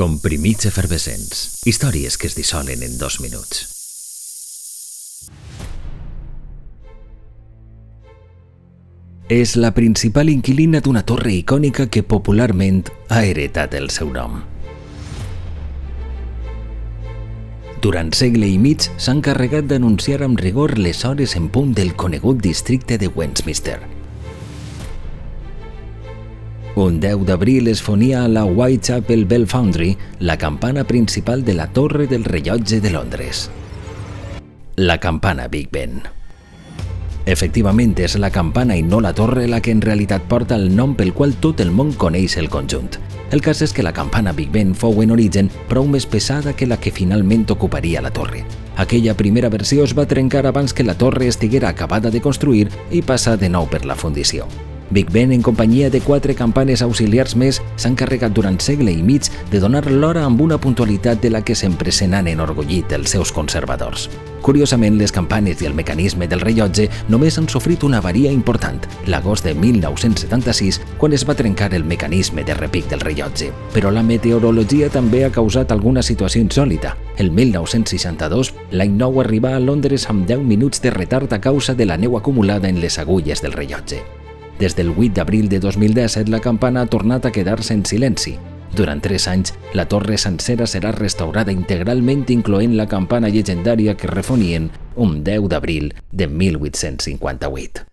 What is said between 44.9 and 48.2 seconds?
en origen prou més pesada que la que finalment ocuparia la